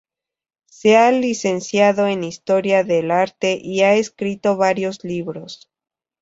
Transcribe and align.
Se 0.65 0.97
ha 0.97 1.11
licenciado 1.11 2.07
en 2.07 2.23
Historia 2.23 2.83
del 2.83 3.11
Arte 3.11 3.59
y 3.61 3.81
ha 3.81 3.93
escrito 3.93 4.57
varios 4.57 5.03
libros. 5.03 5.69